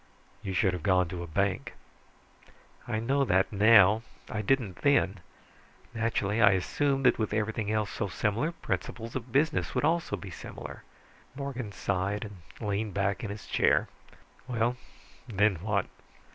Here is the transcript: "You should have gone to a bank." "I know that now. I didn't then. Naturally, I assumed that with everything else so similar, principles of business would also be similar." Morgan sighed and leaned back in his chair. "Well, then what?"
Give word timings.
"You 0.41 0.53
should 0.55 0.73
have 0.73 0.81
gone 0.81 1.07
to 1.09 1.21
a 1.21 1.27
bank." 1.27 1.75
"I 2.87 2.99
know 2.99 3.23
that 3.23 3.53
now. 3.53 4.01
I 4.31 4.41
didn't 4.41 4.77
then. 4.77 5.19
Naturally, 5.93 6.41
I 6.41 6.53
assumed 6.53 7.05
that 7.05 7.19
with 7.19 7.35
everything 7.35 7.69
else 7.71 7.91
so 7.91 8.07
similar, 8.07 8.51
principles 8.51 9.15
of 9.15 9.31
business 9.31 9.75
would 9.75 9.85
also 9.85 10.17
be 10.17 10.31
similar." 10.31 10.81
Morgan 11.35 11.71
sighed 11.71 12.25
and 12.25 12.41
leaned 12.67 12.95
back 12.95 13.23
in 13.23 13.29
his 13.29 13.45
chair. 13.45 13.89
"Well, 14.47 14.75
then 15.27 15.57
what?" 15.57 15.85